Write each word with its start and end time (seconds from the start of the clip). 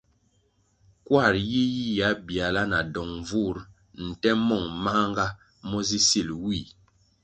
Kwar 1.05 1.33
yiyihya 1.51 2.09
biala 2.27 2.61
na 2.71 2.79
dong 2.93 3.15
vur 3.29 3.55
nte 4.07 4.29
mong 4.47 4.67
manʼnga 4.83 5.25
mo 5.67 5.77
zi 5.87 5.99
sil 6.09 6.29
ywih. 6.37 6.67